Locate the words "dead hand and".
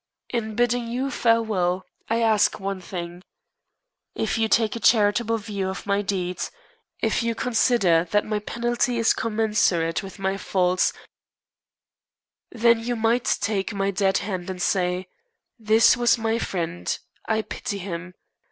13.91-14.59